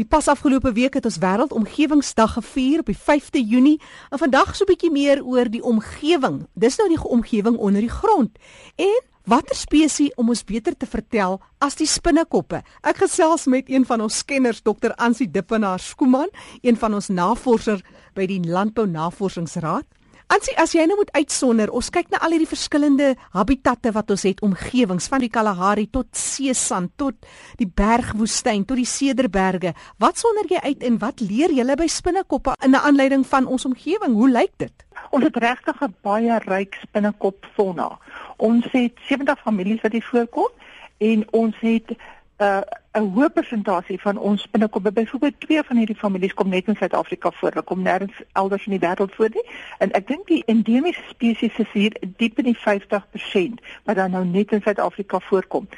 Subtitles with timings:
[0.00, 4.64] Die pas afgelope week het ons wêreldomgewingsdag gevier op die 5de Junie en vandag so
[4.64, 6.46] 'n bietjie meer oor die omgewing.
[6.54, 8.38] Dis nou die omgewing onder die grond.
[8.76, 12.62] En watter spesies om ons beter te vertel as die spinnekoppe?
[12.80, 14.90] Ek gesels met een van ons kenners, Dr.
[14.96, 16.28] Ansie Dippenaar Skooman,
[16.62, 17.82] een van ons navorsers
[18.14, 19.84] by die Landbou Navorsingsraad.
[20.30, 24.22] Ansie, as jy nou moet uitsonder, ons kyk na al hierdie verskillende habitatte wat ons
[24.28, 27.16] het, omgewings van die Kalahari tot seesand tot
[27.58, 29.72] die bergwoestyn tot die Cederberge.
[29.98, 33.66] Wat sonder jy uit en wat leer jy by spinnekoppe in 'n aanleiding van ons
[33.66, 34.14] omgewing?
[34.14, 34.86] Hoe lyk dit?
[35.10, 37.98] Ons het regtig 'n baie ryk spinnekop fauna.
[38.36, 40.50] Ons het 70 families wat hier voorkom
[40.98, 41.90] en ons het
[42.38, 42.60] uh,
[42.98, 47.30] 'n hoë persentasie van ons binnekoppe byvoorbeeld twee van hierdie families kom net in Suid-Afrika
[47.30, 47.52] voor.
[47.54, 49.44] Hulle kom nêrens elders in die wêreld voor nie.
[49.78, 54.24] En ek dink die endemiese spesies is hier diep in die 50% wat dan nou
[54.24, 55.68] net in Suid-Afrika voorkom.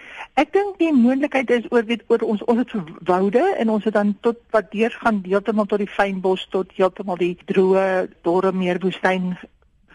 [0.41, 2.73] Ek dink die moontlikheid is oor weet oor ons ons het
[3.05, 7.21] woude en ons het dan tot wat deur gaan deeltemal tot die fynbos tot heeltemal
[7.21, 9.35] die droë dorre meerwoestyn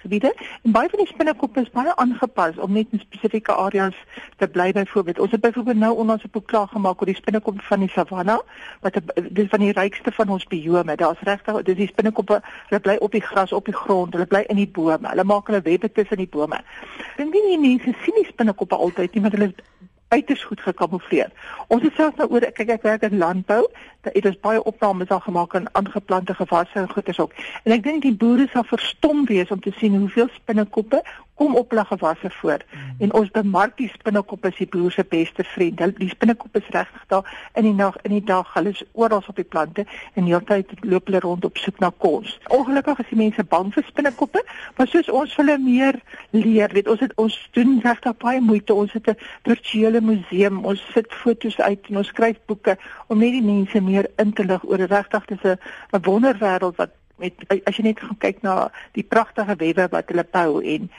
[0.01, 3.95] gebiede en baie van die spinnekoppe is baie aangepas om net in spesifieke areas
[4.37, 5.19] te bly byvoorbeeld.
[5.19, 8.41] Ons het byvoorbeeld nou onlangs 'n boek klaar gemaak oor die spinnekoppe van die savanna
[8.81, 8.99] wat
[9.31, 10.95] dis van die rykste van ons biome.
[10.95, 14.43] Daar's regtig dis die spinnekoppe wat bly op die gras, op die grond, hulle bly
[14.47, 15.07] in die bome.
[15.09, 16.61] Hulle maak hulle webbe tussen die bome.
[17.17, 19.53] Dink nie die mense sien die spinnekoppe altyd nie, want hulle
[20.07, 21.31] uiters goed gekamoufleer.
[21.67, 23.63] Ons het selfs nou oor kyk ek werk in landbou,
[24.07, 27.33] dat dit is baie opnames al gemaak aan aangeplante gewasse en goeders ook.
[27.63, 31.03] En ek dink die boere sal verstom wees om te sien hoeveel spinnekoppe
[31.37, 32.61] kom op hulle gewasse voor.
[32.71, 32.95] Mm.
[32.99, 35.79] En ons bemark die spinnekoppe as die boer se beste vriend.
[35.79, 38.49] Hulle die spinnekoppe is regtig daar in die nag in die dag.
[38.53, 42.39] Hulle is oral op die plante en heeltyd loop hulle rond op soek na kos.
[42.57, 44.43] Ongelukkig is die mense bang vir spinnekoppe,
[44.77, 46.01] maar soos ons hulle meer
[46.33, 48.73] leer, weet ons het ons doen regtig baie moeite.
[48.73, 50.65] Ons het 'n virtuele museum.
[50.65, 52.77] Ons sit foto's uit en ons skryf boeke
[53.07, 55.59] om net die mense meer in te lig oor regtig dis 'n
[55.93, 57.33] 'n wonderwêreld wat met
[57.65, 58.55] as jy net gaan kyk na
[58.97, 60.89] die pragtige webbe wat hulle bou en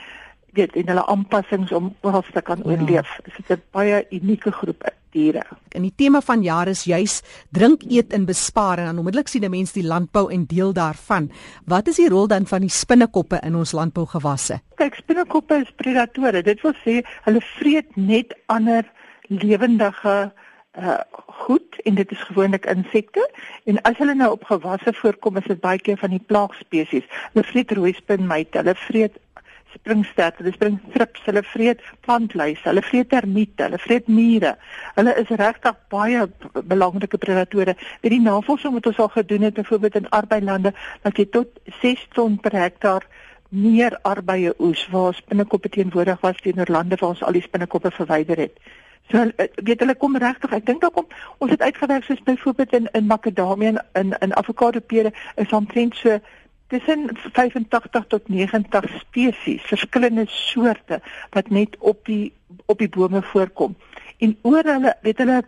[0.53, 2.71] weet en hulle aanpassings om oral te kan ja.
[2.71, 3.15] oorleef.
[3.17, 3.23] Ja.
[3.23, 5.43] Dit is 'n baie unieke groep diere.
[5.69, 9.43] En die tema van jaar is juis drink, eet en bespaar en dan onmiddellik sien
[9.43, 11.31] 'n mens die landbou en deel daarvan.
[11.65, 14.59] Wat is die rol dan van die spinnekoppe in ons landbougewasse?
[14.75, 16.41] Kyk, spinnekoppe is predatore.
[16.41, 18.91] Dit wil sê hulle vreet net ander
[19.27, 20.31] lewendige
[20.77, 20.99] uh
[21.39, 23.23] goed en dit is gewoonlik insekte
[23.63, 27.07] en as hulle nou op gewasse voorkom is dit baie keer van die plaagspesies.
[27.33, 29.15] Hulle vreet rooispinmyte, hulle vreet
[29.73, 34.55] springstert, hulle spring trips, hulle vreet plantluise, hulle vreet termiete, hulle vreet mure.
[34.95, 36.25] Hulle is regtig baie
[36.73, 37.75] belangrike predatore.
[38.03, 40.73] Met die navorsing wat ons al gedoen het byvoorbeeld in arbeidlande
[41.05, 43.07] dat jy tot 6 ton per hektaar
[43.49, 48.37] meer arbeie oes waar spinnekoppe teenwoordig was teenoor lande waar ons al die spinnekoppe verwyder
[48.37, 48.59] het.
[49.09, 49.25] So
[49.65, 51.07] weet hulle kom regtig, ek dink dalk om
[51.41, 55.95] ons het uitgewerk soos byvoorbeeld in in makadamie en in in avokado pere is omtrent
[55.97, 56.19] so
[56.69, 62.33] tussen 85 tot 90 spesies, verskillende soorte wat net op die
[62.65, 63.75] op die bome voorkom.
[64.17, 65.43] En oor hulle, weet hulle,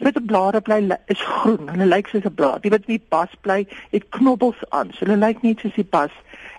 [0.00, 1.68] op blare bly is groen.
[1.68, 2.60] Hulle lyk soos 'n blaar.
[2.60, 4.92] Die wat op die bas bly, het knobbels aan.
[4.92, 6.14] So hulle lyk net soos die bas.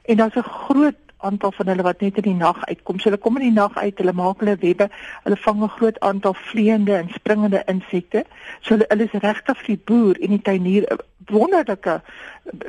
[0.06, 3.00] En daar's 'n groot aantal van hulle wat net in die nag uitkom.
[3.00, 4.90] So hulle kom in die nag uit, hulle maak hulle webbe,
[5.24, 8.26] hulle vang 'n groot aantal vleiende en springende insekte.
[8.62, 11.00] So hulle, hulle is regtig vir die boer en die tuinier 'n
[11.32, 12.02] wonderlike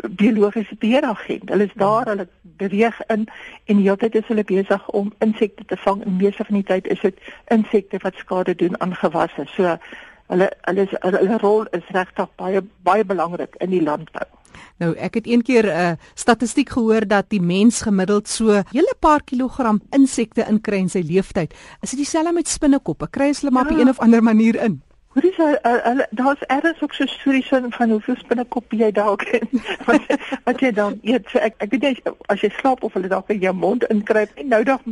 [0.09, 1.49] biologiese beheeragent.
[1.49, 3.29] Hulle is daar, hulle beweeg in
[3.65, 6.05] en heeltyd is hulle besig om insekte te vang.
[6.05, 9.45] En meeste van die tyd is dit insekte wat skade doen aan gewasse.
[9.47, 9.77] So
[10.27, 14.27] hulle hulle is, hulle rol is regtig baie baie belangrik in die landbou.
[14.79, 18.63] Nou ek het een keer 'n uh, eh, statistiek gehoor dat die mens gemiddeld so
[18.71, 21.55] hele paar kilogram insekte inkry in sy lewenstyd.
[21.83, 23.09] Is dit dieselfde met spinnekoppe?
[23.11, 23.79] Kry hulle maar ja.
[23.79, 24.83] op 'n of ander manier in?
[25.15, 29.47] Hoe is hulle daar's ergens ook so stories van van hoeveel spinnekoppe jy dalk het
[29.87, 30.07] wat
[30.45, 31.29] wat jy dan eet.
[31.31, 34.33] So ek ek weet jy as jy slaap of hulle dalk in jou mond inkruip
[34.43, 34.83] en nou dag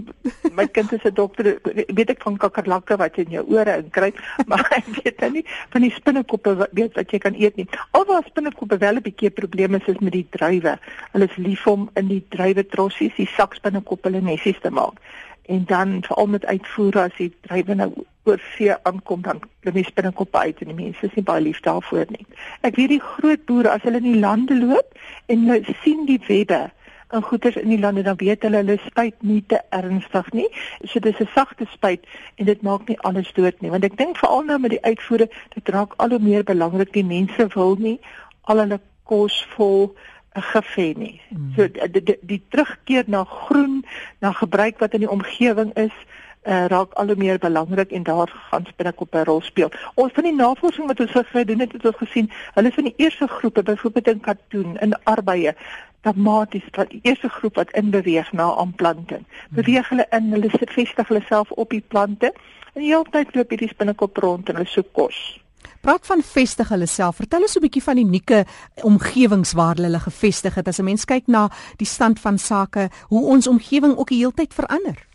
[0.54, 1.58] my kind is 'n dokter
[1.98, 4.22] weet ek van kakkerlakke wat in jou ore inkruip
[4.52, 5.44] maar ek weet dan nie
[5.74, 7.66] van die spinnekoppe wat weet wat jy kan eet nie.
[7.90, 10.78] Alhoewel spinnekoppe wel 'n bietjie probleme is met die druiwe.
[11.12, 15.02] Hulle is lief om in die druiwe trossies die sakspinnekoppe hulle nesies te maak
[15.46, 17.90] en dan veral met uitvoer as die drywe nou
[18.24, 22.06] oor see aankom dan die spinnekop uit en die mense is nie baie lief daarvoor
[22.14, 22.26] nie.
[22.62, 24.94] Ek weet die groot boere as hulle in die lande loop
[25.26, 26.68] en hulle sien die webbe
[27.12, 30.48] en goeders in die lande dan weet hulle hulle spuit nie te ernstig nie.
[30.84, 32.06] So dis 'n sagte spuit
[32.36, 33.70] en dit maak nie alles dood nie.
[33.70, 37.04] Want ek dink veral nou met die uitvoere dit raak al hoe meer belangrik die
[37.04, 37.98] mense wil nie
[38.42, 39.94] al hulle kos vol
[40.34, 41.20] gevee nie.
[41.28, 41.52] Hmm.
[41.56, 43.84] So die, die, die terugkeer na groen,
[44.18, 45.94] na gebruik wat in die omgewing is,
[46.42, 49.70] uh, raak al hoe meer belangrik en daar gaan spinnekoppe 'n rol speel.
[49.94, 53.26] Ons van die navorsing wat ons gedoen het, het ons gesien, hulle van die eerste
[53.26, 55.54] groepe byvoorbeeld in katoen, in arbeie
[56.00, 59.24] dramaties dat die eerste groep wat inbeweeg na aanplanting.
[59.50, 62.32] Beweeg hulle in, hulle vestig hulle self op die plante
[62.72, 65.41] en die hele tyd loop hierdie spinnekop rond en hulle soek kos.
[65.82, 67.16] Praat van vestig hulle self.
[67.18, 68.44] Vertel ons 'n bietjie van die unieke
[68.86, 70.68] omgewings waar hulle gevestig het.
[70.68, 74.32] As 'n mens kyk na die stand van sake, hoe ons omgewing ook die hele
[74.32, 75.06] tyd verander.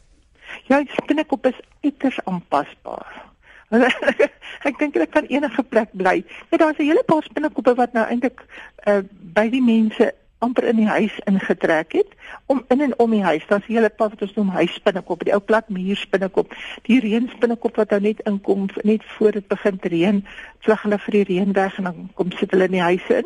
[0.68, 3.26] Ja, die spinnekop is uiters aanpasbaar.
[4.68, 6.24] ek dink hulle kan enige plek bly.
[6.52, 8.44] Net daar's 'n hele paar spinnekoppe wat nou eintlik
[8.88, 9.00] uh,
[9.34, 12.14] by die mense amper in die huis ingetrek het
[12.46, 13.46] om in en om die huis.
[13.48, 17.90] Daar's 'n hele pad wat ons noem huisspinnekop, die ou plat muurspinnekop, die reënspinnekop wat
[17.90, 20.26] nou net inkom net voor dit begin reën,
[20.60, 23.26] vlug hulle vir die reën weg en dan kom sit hulle in die huise in.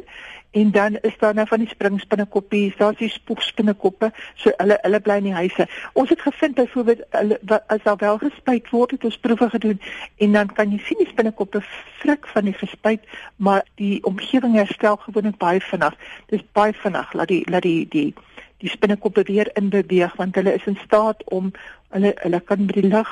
[0.52, 5.16] En dan is daar nou van die springspinnekoppies, daar's die spoegspinnekoppe, so hulle hulle bly
[5.22, 5.68] in die huise.
[5.94, 9.80] Ons het gevind byvoorbeeld hulle as daar wel gespuit word, het ons proewe gedoen
[10.18, 11.62] en dan kan jy sien die spinnekoppe
[12.02, 15.96] frik van die gespuit, maar die omgewing herstel gewoonlik baie vinnig.
[16.28, 18.14] Dis baie vinnig laat die laat die die
[18.62, 21.54] die spinnekoppe weer in beweeg want hulle is in staat om
[21.96, 23.10] hulle hulle kan met die lug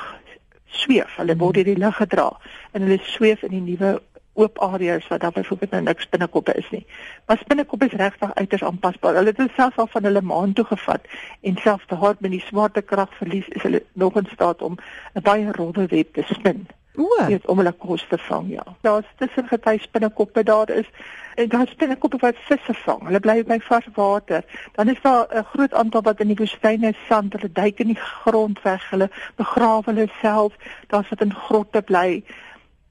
[0.66, 1.16] sweef.
[1.16, 2.28] Hulle word deur die lug gedra
[2.72, 3.96] en hulle sweef in die nuwe
[4.40, 6.86] oop areas waar daar byvoorbeeld nou niks binnekoppe is nie.
[7.26, 9.14] Maar binnekoppe is regtig uiters aanpasbaar.
[9.14, 11.06] Hulle het selfs al van hulle maan toe gevat
[11.40, 14.76] en selfs te hard met die swaartekrag verlies is hulle nog in staat om
[15.14, 16.66] 'n baie rowwe web te spin.
[16.96, 18.64] O, dit om hulle kos te vang, ja.
[18.80, 20.88] Daar's tussen gety binnekoppe daar is
[21.34, 23.04] en daar's binnekoppe wat visse vang.
[23.06, 24.44] Hulle bly by vars water.
[24.74, 28.02] Dan is daar 'n groot aantal wat in die woestyne sand, hulle duik in die
[28.22, 30.54] grond weg, hulle begrawe hulle self.
[30.86, 32.24] Daar's wat in grotte bly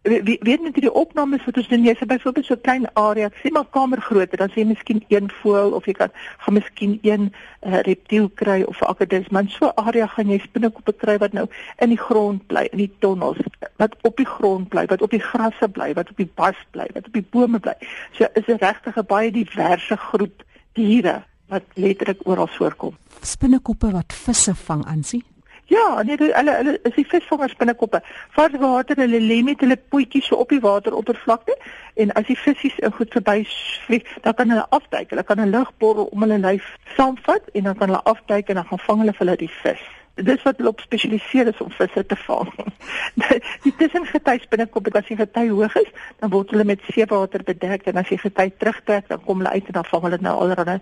[0.01, 1.83] weet net die opnames wat ons doen.
[1.83, 5.03] Jy sê byvoorbeeld so 'n klein area sê maar kamer grootte dan sê jy miskien
[5.07, 9.65] een voël of jy kan gaan miskien een uh, reptiel kry of akkedis maar so
[9.67, 11.47] 'n area gaan jy spinnekoppe kry wat nou
[11.77, 13.37] in die grond bly in die tonnels
[13.75, 16.87] wat op die grond bly wat op die grasse bly wat op die bas bly
[16.93, 17.75] wat op die bome bly.
[18.11, 20.43] So is 'n regtig 'n baie diverse groep
[20.73, 22.97] diere wat letterlik oral voorkom.
[23.21, 25.23] Spinnekoppe wat visse vang aansien
[25.69, 27.99] Ja, nee, hulle hulle is die visvangers binnekoppe.
[28.33, 31.53] Vars water, hulle lê met hulle potjies so op die wateroppervlakte
[32.01, 33.43] en as die visse in goed verby
[33.85, 35.13] vlieg, dan kan hulle afduik.
[35.13, 36.65] Hulle kan 'n lugborrel om hulle lyf
[36.97, 39.85] saamvat en dan kan hulle afduik en dan gaan vang hulle vir hulle die vis.
[40.15, 42.53] Dis wat hulle op spesialiseer is om visse te vang.
[43.63, 48.01] die tussengety binnekoppe, as die gety hoog is, dan word hulle met seewater bedek en
[48.01, 50.79] as die gety terugtrek, dan kom hulle uit en dan vang hulle nou allerlei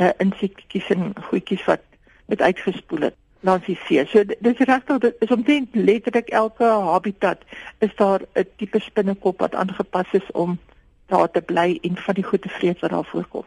[0.00, 1.80] uh, insektjies en goedjies wat
[2.26, 4.04] met uitgespoel het langs die see.
[4.10, 7.44] So dis regtig dit is omtrent letterlik elke habitat
[7.78, 10.58] is daar 'n tipe spinnekop wat aangepas is om
[11.06, 13.44] daar te bly en van die goeie vrees wat daar voorkom.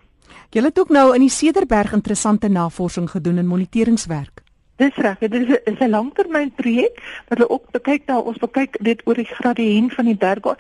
[0.49, 4.41] Jy het ook nou in die Cederberg interessante navorsing gedoen en moniteringswerk.
[4.79, 6.95] Dis reg, dit is 'n is 'n langtermynprojek
[7.27, 10.57] wat hulle ook kyk na ons kyk dit oor die gradiënt van die berge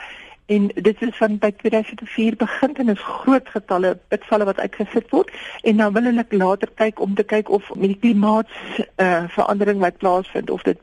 [0.49, 5.29] en dit is van by 2004 begin en is groot getalle bitvalle wat uitgesit word
[5.61, 8.49] en dan wil hulle later kyk om te kyk of met die klimaat
[8.97, 10.79] uh, verandering wat plaasvind of dit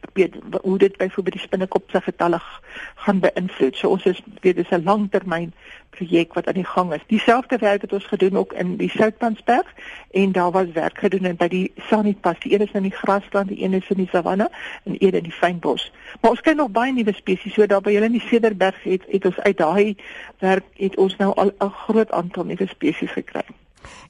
[0.63, 2.41] hoe dit byvoorbeeld die spinnekop se getalle
[2.95, 3.77] gaan beïnvloed.
[3.77, 5.53] So ons is weet dis 'n langtermyn
[5.91, 7.05] projek wat aan die gang is.
[7.07, 9.67] Dieselfde werk het ons gedoen ook in die Soutpansberg
[10.11, 12.39] en daar was werk gedoen by die Sanitpas.
[12.39, 14.51] Die een is in die grasland, die een is in die savanne
[14.85, 15.93] en een in die fynbos.
[16.21, 17.55] Maar ons kyk nog baie nuwe spesies.
[17.55, 19.97] So daar by julle in die Cederberg het het ons uit daai
[20.41, 23.45] werk het ons nou al 'n groot aantal nuwe spesies gekry.